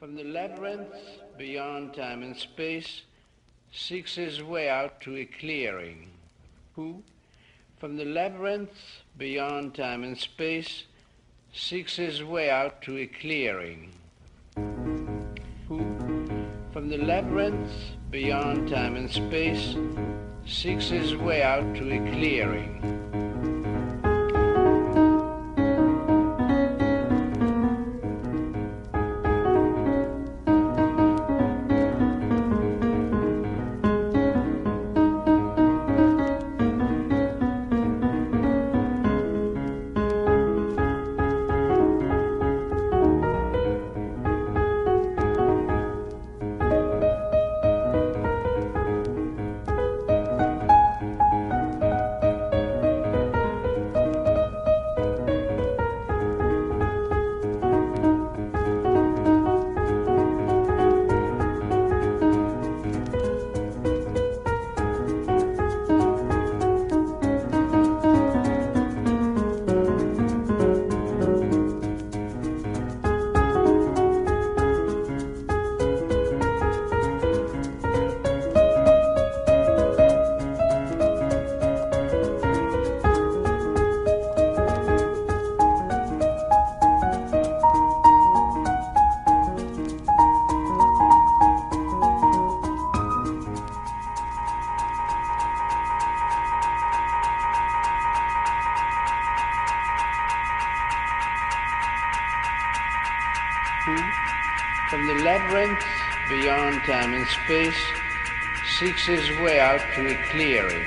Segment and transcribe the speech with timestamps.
[0.00, 0.94] From the labyrinth
[1.36, 3.02] beyond time and space
[3.70, 6.08] seeks his way out to a clearing.
[6.74, 7.02] Who,
[7.78, 10.84] from the labyrinth beyond time and space,
[11.52, 13.90] seeks his way out to a clearing.
[15.68, 15.80] Who,
[16.72, 17.70] from the labyrinth
[18.10, 19.76] beyond time and space,
[20.46, 22.99] seeks his way out to a clearing.
[103.84, 103.96] Who,
[104.88, 105.84] from the labyrinth
[106.28, 107.80] beyond time and space,
[108.78, 110.84] seeks his way out to a clearing.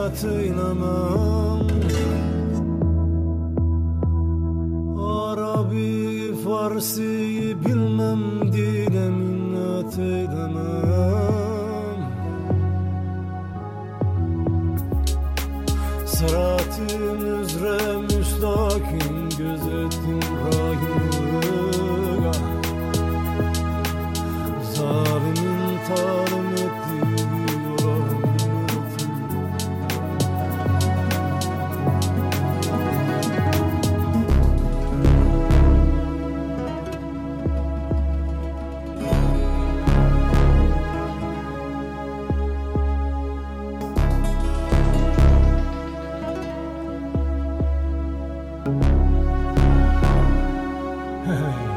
[0.00, 0.28] hayatı
[5.00, 10.89] Arabi, Farsi bilmem dile minnet eylemem
[51.26, 51.69] 嘿 嘿